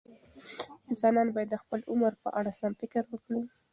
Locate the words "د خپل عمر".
1.51-2.11